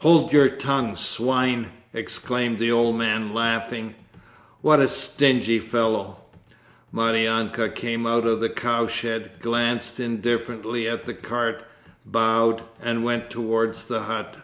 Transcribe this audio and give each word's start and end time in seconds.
'Hold 0.00 0.34
your 0.34 0.50
tongue, 0.50 0.94
swine!' 0.96 1.70
exclaimed 1.94 2.58
the 2.58 2.70
old 2.70 2.94
man, 2.94 3.32
laughing. 3.32 3.94
'What 4.60 4.80
a 4.80 4.86
stingy 4.86 5.58
fellow!' 5.60 6.18
Maryanka 6.92 7.70
came 7.70 8.06
out 8.06 8.26
of 8.26 8.40
the 8.40 8.50
cowshed, 8.50 9.38
glanced 9.40 9.98
indifferently 9.98 10.86
at 10.86 11.06
the 11.06 11.14
cart, 11.14 11.64
bowed 12.04 12.64
and 12.82 13.02
went 13.02 13.30
towards 13.30 13.86
the 13.86 14.00
hut. 14.02 14.36